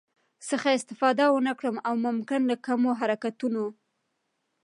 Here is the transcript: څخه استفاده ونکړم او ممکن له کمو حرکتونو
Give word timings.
څخه 0.49 0.69
استفاده 0.77 1.25
ونکړم 1.31 1.75
او 1.87 1.93
ممکن 2.05 2.41
له 2.49 2.55
کمو 2.65 2.91
حرکتونو 2.99 3.63